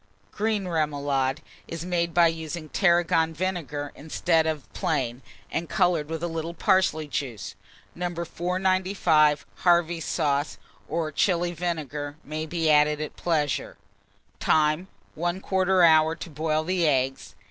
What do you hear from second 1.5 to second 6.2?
is made by using tarragon vinegar instead of plain, and colouring